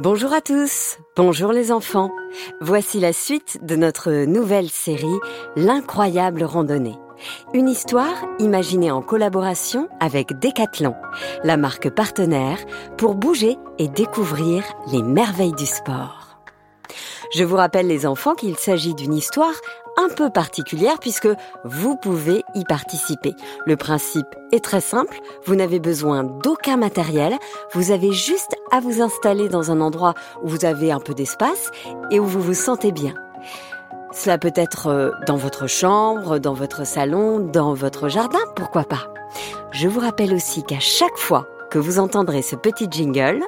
[0.00, 2.12] Bonjour à tous, bonjour les enfants.
[2.60, 5.18] Voici la suite de notre nouvelle série
[5.56, 6.94] L'incroyable randonnée.
[7.52, 10.94] Une histoire imaginée en collaboration avec Decathlon,
[11.42, 12.58] la marque partenaire
[12.96, 16.38] pour bouger et découvrir les merveilles du sport.
[17.34, 19.54] Je vous rappelle les enfants qu'il s'agit d'une histoire
[19.98, 21.28] un peu particulière puisque
[21.64, 23.34] vous pouvez y participer.
[23.66, 27.34] Le principe est très simple, vous n'avez besoin d'aucun matériel,
[27.74, 31.70] vous avez juste à vous installer dans un endroit où vous avez un peu d'espace
[32.10, 33.14] et où vous vous sentez bien.
[34.12, 39.12] Cela peut être euh, dans votre chambre, dans votre salon, dans votre jardin, pourquoi pas.
[39.70, 43.42] Je vous rappelle aussi qu'à chaque fois que vous entendrez ce petit jingle,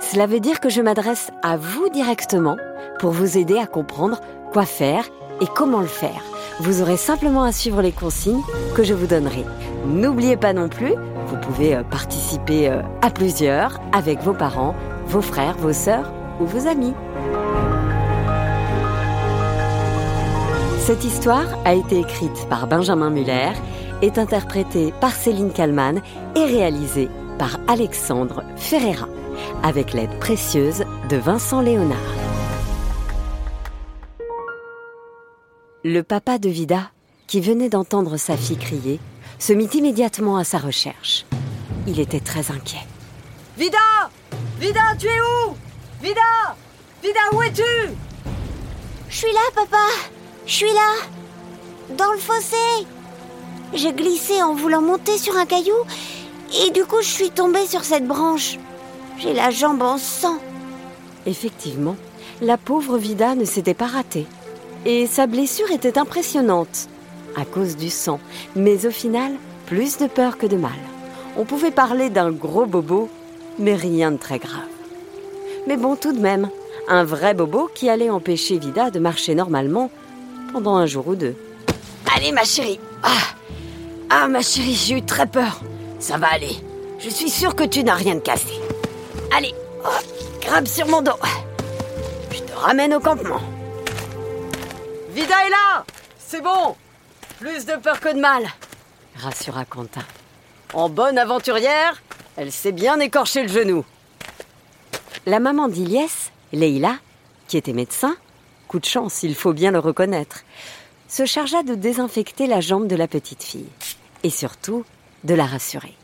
[0.00, 2.56] cela veut dire que je m'adresse à vous directement
[2.98, 4.20] pour vous aider à comprendre
[4.52, 5.04] quoi faire
[5.44, 6.22] et comment le faire.
[6.60, 8.42] Vous aurez simplement à suivre les consignes
[8.74, 9.44] que je vous donnerai.
[9.86, 10.94] N'oubliez pas non plus,
[11.26, 14.74] vous pouvez euh, participer euh, à plusieurs avec vos parents,
[15.06, 16.94] vos frères, vos sœurs ou vos amis.
[20.78, 23.52] Cette histoire a été écrite par Benjamin Muller,
[24.00, 26.00] est interprétée par Céline Kallmann
[26.36, 29.08] et réalisée par Alexandre Ferreira,
[29.62, 32.23] avec l'aide précieuse de Vincent Léonard.
[35.86, 36.90] Le papa de Vida,
[37.26, 38.98] qui venait d'entendre sa fille crier,
[39.38, 41.26] se mit immédiatement à sa recherche.
[41.86, 42.86] Il était très inquiet.
[43.58, 43.76] Vida
[44.58, 45.54] Vida, tu es où?
[46.02, 46.56] Vida
[47.02, 47.92] Vida, où es-tu?
[49.10, 49.86] Je suis là, papa
[50.46, 52.86] Je suis là Dans le fossé
[53.74, 55.76] J'ai glissé en voulant monter sur un caillou
[56.66, 58.58] et du coup je suis tombée sur cette branche.
[59.18, 60.38] J'ai la jambe en sang.
[61.26, 61.96] Effectivement,
[62.40, 64.26] la pauvre Vida ne s'était pas ratée
[64.84, 66.88] et sa blessure était impressionnante
[67.36, 68.20] à cause du sang,
[68.54, 69.32] mais au final,
[69.66, 70.72] plus de peur que de mal.
[71.36, 73.08] On pouvait parler d'un gros bobo,
[73.58, 74.68] mais rien de très grave.
[75.66, 76.48] Mais bon, tout de même,
[76.88, 79.90] un vrai bobo qui allait empêcher Vida de marcher normalement
[80.52, 81.34] pendant un jour ou deux.
[82.14, 82.78] Allez, ma chérie.
[83.02, 83.08] Ah,
[84.10, 85.60] ah ma chérie, j'ai eu très peur.
[85.98, 86.56] Ça va aller.
[86.98, 88.60] Je suis sûre que tu n'as rien de cassé.
[89.36, 89.54] Allez,
[89.84, 91.12] oh, sur mon dos.
[92.30, 93.40] Je te ramène au campement.
[95.14, 95.84] Vida est là
[96.18, 96.74] C'est bon
[97.38, 98.48] Plus de peur que de mal
[99.14, 100.02] rassura Quentin.
[100.72, 102.02] En bonne aventurière,
[102.36, 103.84] elle s'est bien écorché le genou.
[105.24, 106.96] La maman d'Iliès, Leïla,
[107.46, 108.16] qui était médecin,
[108.66, 110.40] coup de chance, il faut bien le reconnaître,
[111.06, 113.70] se chargea de désinfecter la jambe de la petite fille
[114.24, 114.84] et surtout
[115.22, 115.94] de la rassurer.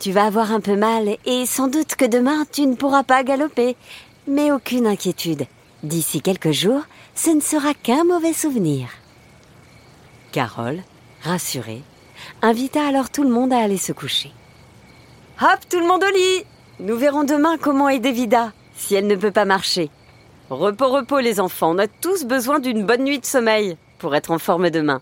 [0.00, 3.24] Tu vas avoir un peu mal et sans doute que demain tu ne pourras pas
[3.24, 3.74] galoper,
[4.26, 5.46] mais aucune inquiétude.
[5.82, 6.82] D'ici quelques jours,
[7.14, 8.88] ce ne sera qu'un mauvais souvenir.
[10.30, 10.80] Carole,
[11.22, 11.82] rassurée,
[12.40, 14.30] invita alors tout le monde à aller se coucher.
[15.40, 16.44] Hop, tout le monde au lit
[16.78, 19.90] Nous verrons demain comment aider Vida, si elle ne peut pas marcher.
[20.50, 24.30] Repos, repos les enfants, on a tous besoin d'une bonne nuit de sommeil pour être
[24.30, 25.00] en forme demain.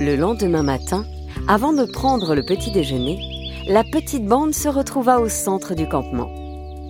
[0.00, 1.04] Le lendemain matin,
[1.48, 3.18] avant de prendre le petit déjeuner,
[3.66, 6.30] la petite bande se retrouva au centre du campement.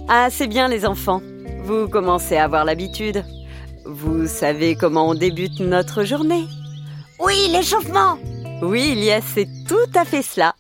[0.08, 1.22] Ah, c'est bien les enfants.
[1.68, 3.26] Vous commencez à avoir l'habitude.
[3.84, 6.46] Vous savez comment on débute notre journée
[7.20, 8.16] Oui, l'échauffement
[8.62, 10.54] Oui, Ilias, c'est tout à fait cela.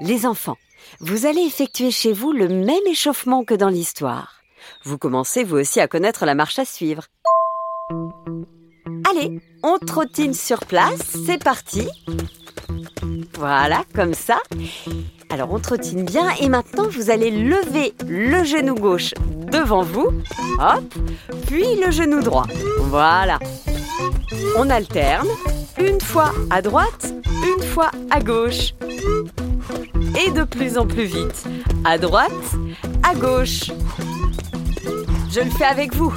[0.00, 0.56] Les enfants,
[1.00, 4.40] vous allez effectuer chez vous le même échauffement que dans l'histoire.
[4.82, 7.02] Vous commencez vous aussi à connaître la marche à suivre.
[9.10, 11.86] Allez, on trottine sur place, c'est parti.
[13.34, 14.38] Voilà, comme ça.
[15.28, 19.12] Alors on trottine bien et maintenant vous allez lever le genou gauche
[19.52, 20.08] devant vous.
[20.58, 20.94] Hop,
[21.46, 22.46] puis le genou droit.
[22.80, 23.38] Voilà.
[24.56, 25.28] On alterne.
[25.78, 28.72] Une fois à droite, une fois à gauche.
[30.24, 31.44] Et de plus en plus vite.
[31.84, 32.30] À droite,
[33.02, 33.70] à gauche.
[35.30, 36.14] Je le fais avec vous.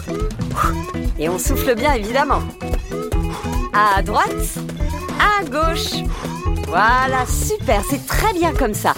[1.18, 2.42] Et on souffle bien évidemment.
[3.74, 4.60] À droite,
[5.20, 6.04] à gauche.
[6.70, 8.94] Voilà, super, c'est très bien comme ça.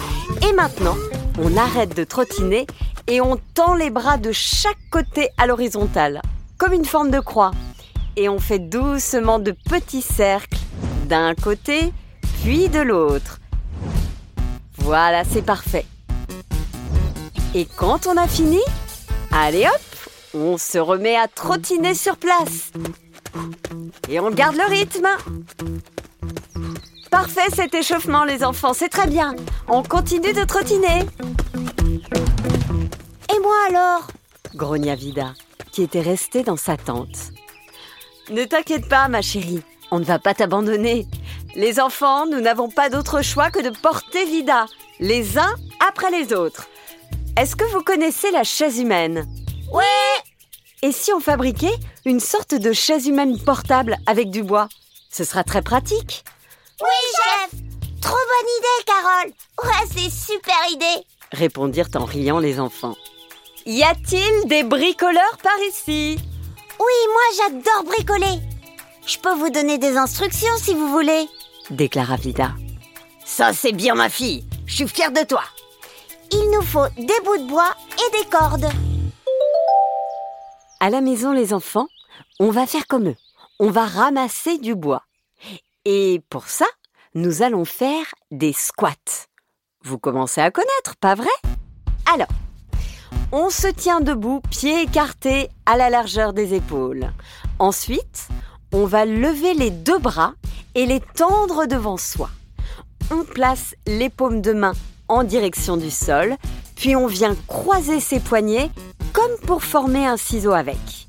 [0.46, 0.94] Et maintenant,
[1.38, 2.66] on arrête de trottiner
[3.06, 6.20] et on tend les bras de chaque côté à l'horizontale,
[6.58, 7.50] comme une forme de croix.
[8.16, 10.58] Et on fait doucement de petits cercles
[11.06, 11.94] d'un côté,
[12.42, 13.40] puis de l'autre.
[14.76, 15.86] Voilà, c'est parfait.
[17.54, 18.60] Et quand on a fini,
[19.30, 22.70] allez hop, on se remet à trottiner sur place.
[24.10, 25.08] Et on garde le rythme.
[27.12, 29.36] Parfait cet échauffement les enfants, c'est très bien.
[29.68, 31.00] On continue de trottiner.
[33.30, 34.06] Et moi alors?
[34.54, 35.34] Grogna Vida,
[35.72, 37.32] qui était restée dans sa tente.
[38.30, 41.06] Ne t'inquiète pas ma chérie, on ne va pas t'abandonner.
[41.54, 44.64] Les enfants, nous n'avons pas d'autre choix que de porter Vida,
[44.98, 45.54] les uns
[45.86, 46.66] après les autres.
[47.36, 49.26] est-ce que vous connaissez la chaise humaine?
[49.70, 49.82] Ouais
[50.80, 54.70] Et si on fabriquait une sorte de chaise humaine portable avec du bois?
[55.10, 56.24] Ce sera très pratique.
[56.82, 57.60] Oui, chef
[58.00, 59.32] Trop bonne idée, Carole
[59.64, 62.94] Ouais, c'est super idée répondirent en riant les enfants.
[63.66, 66.18] Y a-t-il des bricoleurs par ici?
[66.78, 68.40] Oui, moi j'adore bricoler
[69.06, 71.28] Je peux vous donner des instructions si vous voulez
[71.70, 72.50] déclara Vida.
[73.24, 74.44] Ça, c'est bien, ma fille.
[74.66, 75.42] Je suis fière de toi.
[76.32, 78.68] Il nous faut des bouts de bois et des cordes.
[80.80, 81.86] À la maison, les enfants,
[82.40, 83.16] on va faire comme eux.
[83.60, 85.02] On va ramasser du bois.
[85.84, 86.66] Et pour ça,
[87.14, 89.26] nous allons faire des squats.
[89.84, 91.26] Vous commencez à connaître, pas vrai?
[92.12, 92.28] Alors,
[93.32, 97.12] on se tient debout, pieds écartés à la largeur des épaules.
[97.58, 98.28] Ensuite,
[98.72, 100.34] on va lever les deux bras
[100.74, 102.30] et les tendre devant soi.
[103.10, 104.74] On place les paumes de main
[105.08, 106.36] en direction du sol,
[106.76, 108.70] puis on vient croiser ses poignets
[109.12, 111.08] comme pour former un ciseau avec.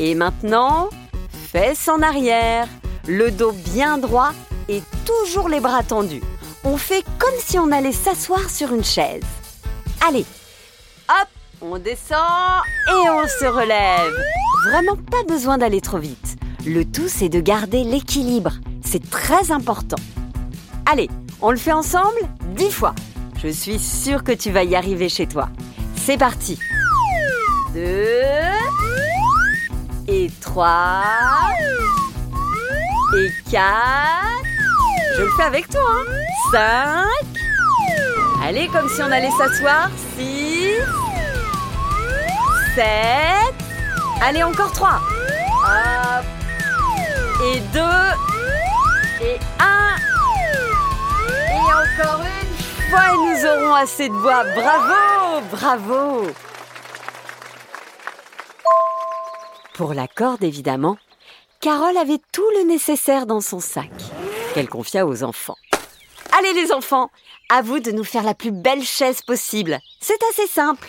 [0.00, 0.88] Et maintenant,
[1.30, 2.68] fesses en arrière,
[3.08, 4.32] le dos bien droit
[4.68, 6.22] et toujours les bras tendus.
[6.62, 9.22] On fait comme si on allait s'asseoir sur une chaise.
[10.06, 10.26] Allez,
[11.08, 11.28] hop,
[11.62, 14.14] on descend et on se relève.
[14.66, 16.36] Vraiment pas besoin d'aller trop vite.
[16.66, 18.52] Le tout, c'est de garder l'équilibre.
[18.84, 19.96] C'est très important.
[20.84, 21.08] Allez,
[21.40, 22.18] on le fait ensemble
[22.56, 22.94] dix fois.
[23.42, 25.48] Je suis sûre que tu vas y arriver chez toi.
[25.96, 26.58] C'est parti.
[27.72, 28.20] Deux.
[30.08, 31.04] Et trois.
[33.16, 34.44] Et quatre.
[35.16, 35.80] Je le fais avec toi.
[35.80, 36.04] Hein.
[36.52, 37.26] Cinq.
[38.44, 39.88] Allez, comme si on allait s'asseoir.
[40.16, 40.74] Six.
[42.74, 43.54] Sept.
[44.22, 45.00] Allez, encore trois.
[45.64, 46.24] Hop.
[47.44, 48.12] Et deux.
[49.22, 49.96] Et un.
[51.50, 54.44] Et encore une fois, nous aurons assez de bois.
[54.54, 56.26] Bravo, bravo.
[59.74, 60.98] Pour la corde, évidemment,
[61.60, 63.90] Carole avait tout le nécessaire dans son sac,
[64.54, 65.56] qu'elle confia aux enfants.
[66.38, 67.10] Allez les enfants,
[67.48, 69.80] à vous de nous faire la plus belle chaise possible.
[70.00, 70.88] C'est assez simple.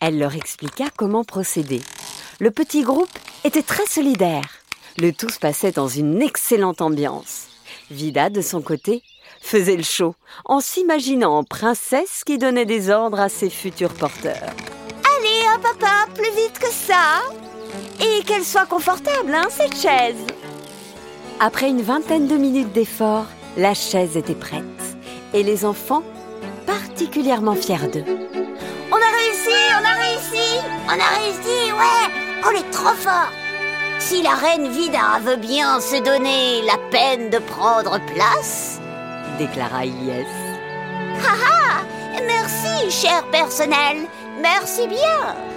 [0.00, 1.80] Elle leur expliqua comment procéder.
[2.40, 3.08] Le petit groupe
[3.42, 4.44] était très solidaire.
[4.98, 7.46] Le tout se passait dans une excellente ambiance.
[7.90, 9.02] Vida, de son côté,
[9.40, 14.52] faisait le show en s'imaginant en princesse qui donnait des ordres à ses futurs porteurs.
[15.16, 17.22] Allez, hop, hop, hop, plus vite que ça
[18.00, 20.16] Et qu'elle soit confortable, hein, cette chaise
[21.40, 23.26] Après une vingtaine de minutes d'effort,
[23.56, 24.64] la chaise était prête.
[25.34, 26.02] Et les enfants,
[26.66, 28.04] particulièrement fiers d'eux.
[28.90, 33.30] On a réussi, on a réussi On a réussi, ouais On est trop fort
[33.98, 38.80] Si la reine Vida veut bien se donner la peine de prendre place,
[39.38, 40.26] déclara Ilyes.
[41.22, 41.82] haha
[42.26, 43.98] Merci, cher personnel
[44.40, 45.47] Merci bien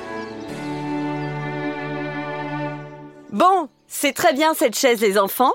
[3.31, 5.53] Bon, c'est très bien cette chaise, les enfants.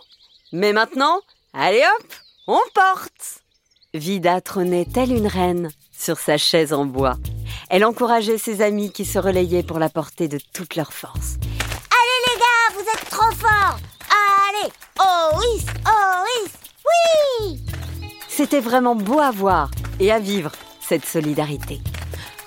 [0.51, 1.21] Mais maintenant,
[1.53, 2.07] allez hop,
[2.47, 3.43] on porte.
[3.93, 7.17] Vida trônait telle une reine sur sa chaise en bois.
[7.69, 11.35] Elle encourageait ses amis qui se relayaient pour la porter de toute leur force.
[11.91, 13.79] Allez les gars, vous êtes trop forts
[14.49, 16.51] Allez Oh oui Oh oui
[17.51, 17.61] Oui
[18.29, 19.71] C'était vraiment beau à voir
[20.01, 21.81] et à vivre, cette solidarité.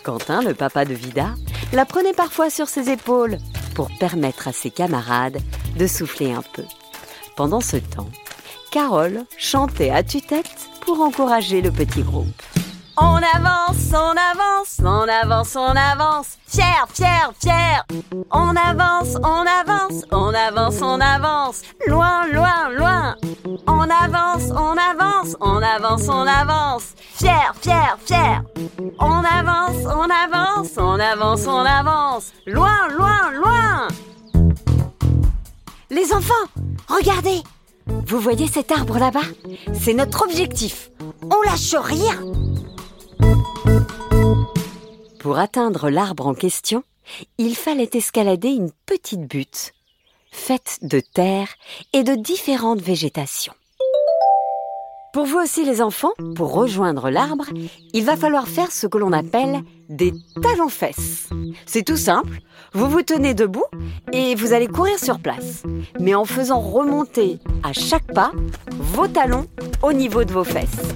[0.04, 1.36] Quentin, le papa de Vida,
[1.74, 3.38] la prenait parfois sur ses épaules
[3.80, 5.38] pour permettre à ses camarades
[5.78, 6.66] de souffler un peu.
[7.38, 8.10] Pendant ce temps,
[8.74, 12.59] Carole chantait à tue-tête pour encourager le petit groupe.
[13.02, 17.86] On avance, on avance, on avance, on avance, fier, fier, fier.
[18.30, 23.16] On avance, on avance, on avance, on avance, loin, loin, loin.
[23.68, 28.44] On avance, on avance, on avance, on avance, fier, fier, fier.
[29.00, 33.88] On avance, on avance, on avance, on avance, loin, loin, loin.
[35.90, 36.34] Les enfants,
[36.90, 37.44] regardez.
[38.08, 39.28] Vous voyez cet arbre là-bas
[39.74, 40.92] C'est notre objectif.
[41.32, 42.16] On lâche rien.
[45.20, 46.84] Pour atteindre l'arbre en question,
[47.38, 49.74] il fallait escalader une petite butte,
[50.32, 51.50] faite de terre
[51.92, 53.54] et de différentes végétations.
[55.12, 57.48] Pour vous aussi les enfants, pour rejoindre l'arbre,
[57.94, 61.28] il va falloir faire ce que l'on appelle des talons-fesses.
[61.66, 62.40] C'est tout simple,
[62.72, 63.66] vous vous tenez debout
[64.14, 65.64] et vous allez courir sur place,
[66.00, 68.32] mais en faisant remonter à chaque pas
[68.70, 69.48] vos talons
[69.84, 70.94] au niveau de vos fesses.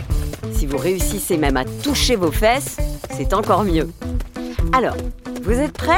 [0.53, 2.77] Si vous réussissez même à toucher vos fesses,
[3.17, 3.89] c'est encore mieux.
[4.75, 4.95] Alors,
[5.43, 5.93] vous êtes prêts?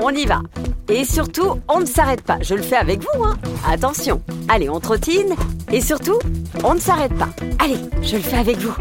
[0.00, 0.40] On y va.
[0.88, 2.38] Et surtout, on ne s'arrête pas.
[2.42, 4.20] Je le fais avec vous, hein Attention.
[4.48, 5.36] Allez, on trottine.
[5.70, 6.18] Et surtout,
[6.64, 7.28] on ne s'arrête pas.
[7.60, 8.74] Allez, je le fais avec vous.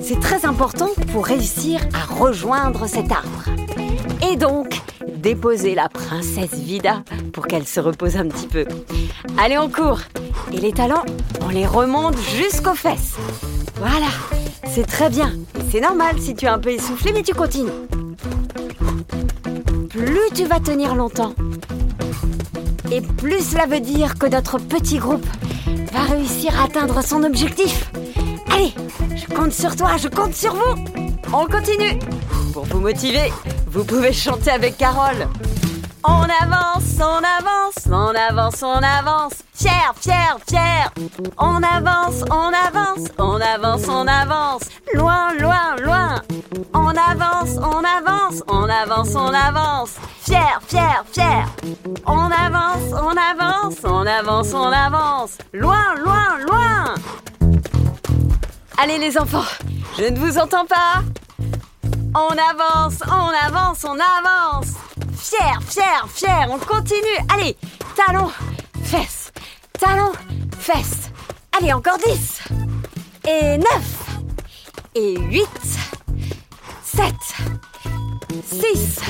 [0.00, 3.44] C'est très important pour réussir à rejoindre cet arbre.
[4.32, 4.80] Et donc,
[5.16, 7.02] déposer la princesse Vida
[7.34, 8.64] pour qu'elle se repose un petit peu.
[9.36, 10.00] Allez, on court.
[10.50, 11.04] Et les talons,
[11.42, 13.16] on les remonte jusqu'aux fesses.
[13.76, 14.08] Voilà,
[14.66, 15.30] c'est très bien.
[15.70, 17.70] C'est normal si tu es un peu essoufflé, mais tu continues.
[20.04, 21.32] Plus tu vas tenir longtemps,
[22.92, 25.26] et plus cela veut dire que notre petit groupe
[25.92, 27.90] va réussir à atteindre son objectif.
[28.52, 28.74] Allez,
[29.16, 30.84] je compte sur toi, je compte sur vous.
[31.32, 31.98] On continue.
[32.52, 33.32] Pour vous motiver,
[33.66, 35.26] vous pouvez chanter avec Carole.
[36.04, 39.32] On avance, on avance, on avance, on avance.
[39.64, 40.90] Fier, fier, fier.
[41.38, 44.68] On avance, on avance, on avance, on avance.
[44.92, 46.20] Loin, loin, loin.
[46.74, 49.96] On avance, on avance, on avance, on avance.
[50.20, 51.46] Fier, fier, fier.
[52.06, 55.38] On avance, on avance, on avance, on avance.
[55.54, 56.94] Loin, loin, loin.
[58.76, 59.48] Allez les enfants,
[59.96, 61.02] je ne vous entends pas.
[62.14, 64.74] On avance, on avance, on avance.
[65.16, 67.18] Fier, fier, fier, on continue.
[67.32, 67.56] Allez,
[67.96, 68.30] talons,
[68.82, 69.32] fesses,
[69.78, 70.12] talons,
[70.58, 71.10] fesses.
[71.56, 72.42] Allez, encore 10.
[73.28, 73.66] Et 9.
[74.94, 75.48] Et 8.
[76.82, 77.04] 7.
[78.44, 79.00] 6.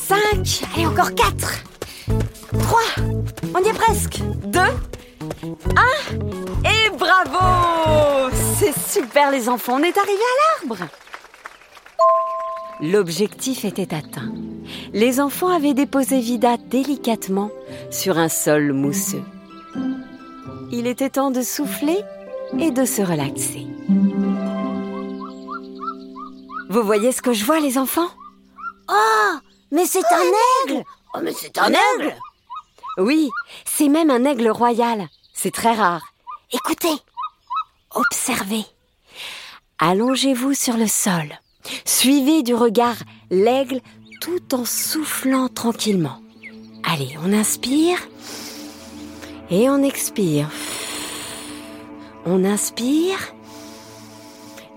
[0.00, 0.62] 5.
[0.74, 1.64] Allez, encore 4.
[2.58, 2.80] 3.
[3.54, 4.20] On y est presque.
[4.46, 4.60] 2.
[4.60, 4.70] 1.
[6.64, 10.88] Et bravo C'est super les enfants, on est arrivé à l'arbre
[12.80, 14.32] L'objectif était atteint.
[14.92, 17.50] Les enfants avaient déposé Vida délicatement
[17.90, 19.22] sur un sol mousseux.
[20.70, 22.00] Il était temps de souffler
[22.58, 23.66] et de se relaxer.
[26.68, 28.10] Vous voyez ce que je vois, les enfants?
[28.88, 29.34] Oh,
[29.70, 32.14] mais c'est un aigle Oh, mais c'est un aigle
[32.98, 33.30] Oui,
[33.64, 35.08] c'est même un aigle royal.
[35.32, 36.02] C'est très rare.
[36.52, 36.94] Écoutez,
[37.94, 38.66] Observez.
[39.78, 41.38] Allongez-vous sur le sol.
[41.84, 42.96] Suivez du regard
[43.30, 43.80] l'aigle
[44.20, 46.20] tout en soufflant tranquillement.
[46.82, 47.98] Allez, on inspire
[49.54, 50.50] et on expire.
[52.26, 53.34] On inspire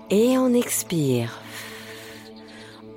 [0.08, 1.40] et on expire.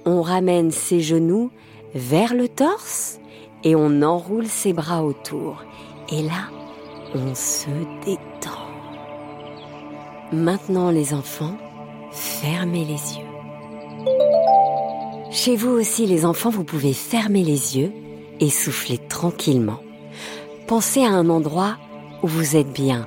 [0.05, 1.50] On ramène ses genoux
[1.95, 3.19] vers le torse
[3.63, 5.63] et on enroule ses bras autour.
[6.11, 6.50] Et là,
[7.15, 7.71] on se
[8.05, 8.67] détend.
[10.31, 11.57] Maintenant les enfants,
[12.11, 13.31] fermez les yeux.
[15.31, 17.91] Chez vous aussi les enfants, vous pouvez fermer les yeux
[18.39, 19.79] et souffler tranquillement.
[20.71, 21.75] Pensez à un endroit
[22.23, 23.05] où vous êtes bien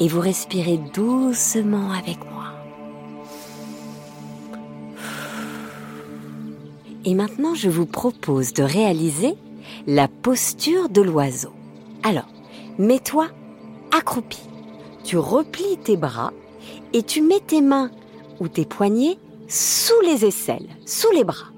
[0.00, 2.46] et vous respirez doucement avec moi.
[7.04, 9.36] Et maintenant, je vous propose de réaliser
[9.86, 11.52] la posture de l'oiseau.
[12.02, 12.26] Alors,
[12.78, 13.28] mets-toi
[13.96, 14.40] accroupi.
[15.04, 16.32] Tu replies tes bras
[16.92, 17.92] et tu mets tes mains
[18.40, 21.52] ou tes poignets sous les aisselles, sous les bras.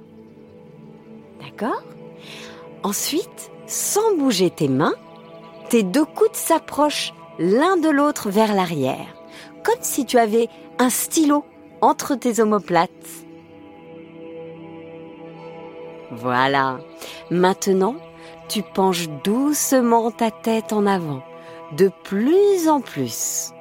[1.41, 1.83] D'accord?
[2.83, 4.93] Ensuite, sans bouger tes mains,
[5.69, 9.15] tes deux coudes s'approchent l'un de l'autre vers l'arrière,
[9.63, 11.45] comme si tu avais un stylo
[11.81, 12.91] entre tes omoplates.
[16.11, 16.79] Voilà.
[17.31, 17.97] Maintenant,
[18.49, 21.23] tu penches doucement ta tête en avant,
[21.77, 23.53] de plus en plus,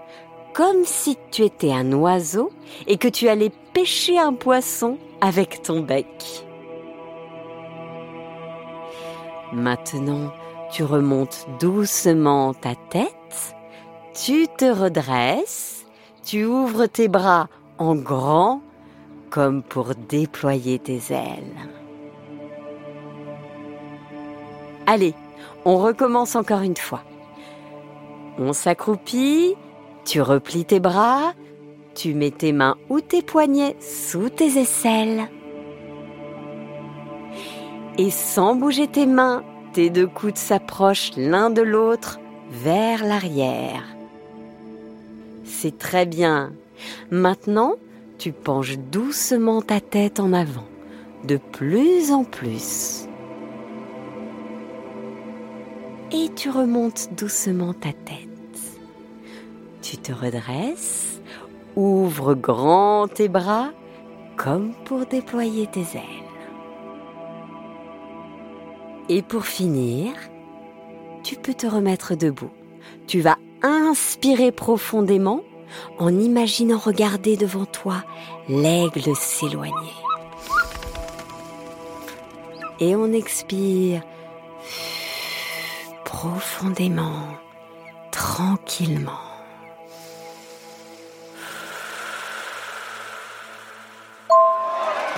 [0.54, 2.52] comme si tu étais un oiseau
[2.88, 6.46] et que tu allais pêcher un poisson avec ton bec.
[9.52, 10.32] Maintenant,
[10.76, 13.56] tu remontes doucement ta tête,
[14.14, 15.86] tu te redresses,
[16.22, 18.62] tu ouvres tes bras en grand
[19.30, 21.56] comme pour déployer tes ailes.
[24.86, 25.14] Allez,
[25.64, 27.04] on recommence encore une fois.
[28.38, 29.56] On s'accroupit,
[30.04, 31.32] tu replies tes bras,
[31.94, 35.30] tu mets tes mains ou tes poignets sous tes aisselles.
[37.98, 39.42] Et sans bouger tes mains,
[39.76, 43.84] tes deux coudes s'approchent l'un de l'autre vers l'arrière.
[45.44, 46.54] C'est très bien.
[47.12, 47.74] Maintenant,
[48.18, 50.70] tu penches doucement ta tête en avant,
[51.26, 53.10] de plus en plus.
[56.14, 58.30] Et tu remontes doucement ta tête.
[59.82, 61.20] Tu te redresses,
[61.76, 63.72] ouvre grand tes bras
[64.38, 66.25] comme pour déployer tes ailes.
[69.08, 70.14] Et pour finir,
[71.24, 72.50] tu peux te remettre debout.
[73.08, 75.44] Tu vas inspirer profondément
[76.00, 78.04] en imaginant regarder devant toi
[78.50, 79.94] l'aigle s'éloigner.
[82.80, 84.02] Et on expire
[86.04, 87.28] profondément,
[88.12, 89.12] tranquillement.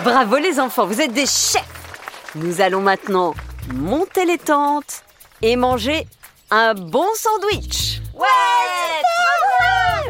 [0.03, 3.33] Bravo les enfants, vous êtes des chefs Nous allons maintenant
[3.73, 5.03] monter les tentes
[5.41, 6.07] et manger
[6.51, 8.01] un bon sandwich.
[8.13, 8.25] Ouais,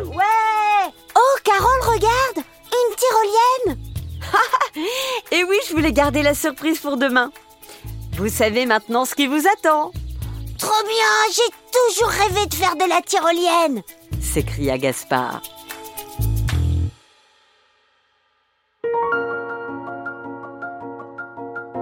[0.03, 3.79] Ouais Oh, Carole, regarde Une tyrolienne
[5.31, 7.31] Et oui, je voulais garder la surprise pour demain.
[8.17, 9.91] Vous savez maintenant ce qui vous attend,
[10.57, 13.83] Trop bien J'ai toujours rêvé de faire de la tyrolienne
[14.37, 15.41] s'écria Gaspard.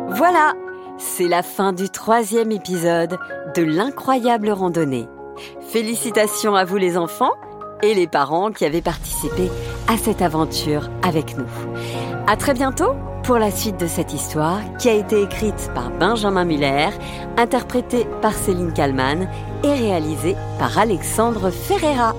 [0.07, 0.53] Voilà,
[0.97, 3.17] c'est la fin du troisième épisode
[3.55, 5.07] de l'incroyable randonnée.
[5.61, 7.33] Félicitations à vous les enfants
[7.83, 9.49] et les parents qui avaient participé
[9.87, 11.45] à cette aventure avec nous.
[12.27, 16.45] À très bientôt pour la suite de cette histoire qui a été écrite par Benjamin
[16.45, 16.89] Muller,
[17.37, 19.27] interprétée par Céline Kallmann
[19.63, 22.13] et réalisée par Alexandre Ferreira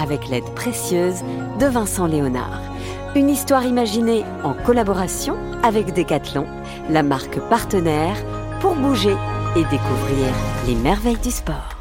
[0.00, 1.22] avec l'aide précieuse
[1.58, 2.71] de Vincent Léonard.
[3.14, 6.46] Une histoire imaginée en collaboration avec Decathlon,
[6.88, 8.16] la marque partenaire
[8.60, 9.14] pour bouger
[9.54, 10.32] et découvrir
[10.66, 11.71] les merveilles du sport.